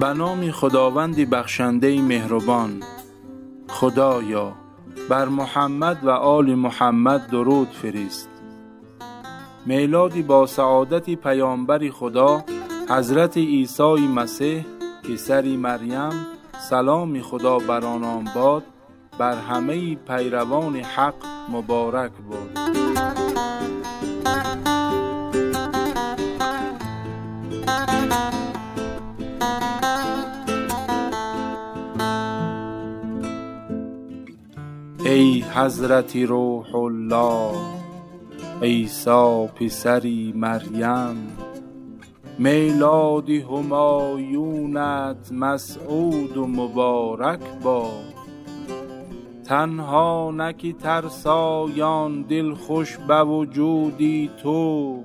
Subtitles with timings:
[0.00, 2.82] به نام خداوندی بخشنده مهربان.
[3.68, 4.52] خدایا
[5.08, 8.28] بر محمد و آل محمد درود فرست
[9.66, 12.44] میلادی با سعادت پیامبر خدا
[12.88, 14.64] حضرت عیسی مسیح
[15.02, 16.12] پسر مریم
[16.70, 18.62] سلام خدا بر آنان باد
[19.18, 21.14] بر همه پیروان حق
[21.52, 23.29] مبارک باد.
[35.10, 37.52] ای حضرت روح الله
[38.62, 41.36] عیسی پسر مریم
[42.38, 48.14] میلاد همایونت مسعود و مبارک باد
[49.44, 54.98] تنها نه که ترسایان دلخوش به وجودی تو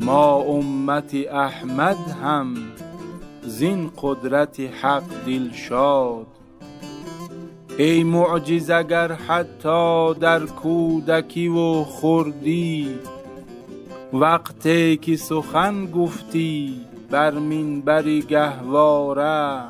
[0.00, 2.54] ما امت احمد هم
[3.42, 6.39] زین قدرت حق دلشاد.
[7.80, 12.98] ای معجزه گر حتی در کودکی و خردی
[14.12, 19.62] وقتی که سخن گفتی بر منبر گهواره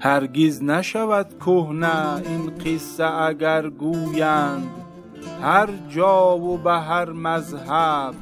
[0.00, 4.70] هرگز نشود کهنه این قصه اگر گویند.
[5.42, 8.14] هر جا و به هر مذهب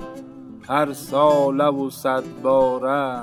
[0.68, 3.20] هر ساله و صد باره.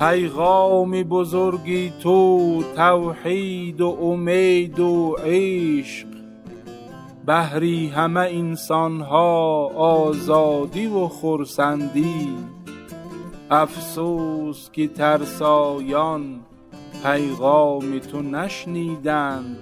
[0.00, 6.06] پیغام بزرگ تو توحید و امید و عشق.
[7.26, 12.28] بهر همه انسان ها آزادی و خرسندی.
[13.50, 16.40] افسوس که ترسایان
[17.02, 19.56] پیغام تو نشنیدند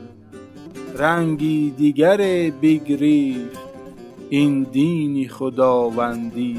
[0.98, 2.16] رنگی دیگر
[2.62, 3.58] بگرفت
[4.30, 6.56] این دین خداوندی.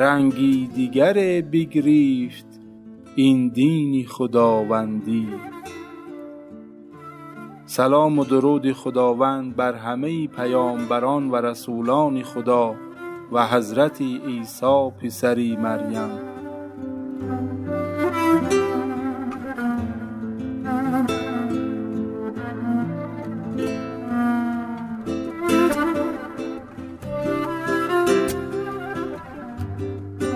[0.00, 2.46] رنگی دیگر بگرفت
[3.14, 5.28] این دین خداوندی.
[7.66, 12.74] سلام و درود خداوند بر همه پیامبران و رسولان خدا
[13.32, 16.29] و حضرت عیسی پسر مریم.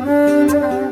[0.05, 0.84] Música